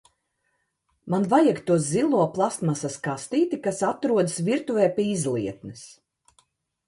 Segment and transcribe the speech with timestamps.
[1.13, 5.85] Man vajag to zilo plastmasas kastīti, kas atrodas virtuvē pie izlietnes.